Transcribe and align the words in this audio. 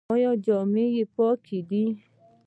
ایا 0.13 0.31
جامې 0.45 0.85
یې 0.95 1.03
پاکې 1.15 1.59
دي؟ 1.69 1.85